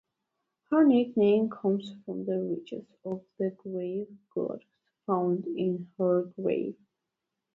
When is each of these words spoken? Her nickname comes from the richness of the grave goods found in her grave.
Her 0.71 0.83
nickname 0.83 1.51
comes 1.51 1.93
from 2.03 2.25
the 2.25 2.39
richness 2.41 2.87
of 3.05 3.23
the 3.37 3.51
grave 3.51 4.07
goods 4.33 4.63
found 5.05 5.45
in 5.45 5.91
her 5.99 6.23
grave. 6.41 6.75